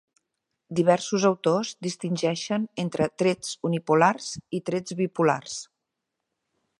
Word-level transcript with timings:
Diversos 0.77 1.25
autors 1.29 1.73
distingeixen 1.87 2.65
entre 2.85 3.09
trets 3.23 3.53
unipolars 3.69 4.31
i 4.61 4.65
trets 4.71 4.97
bipolars. 5.03 5.59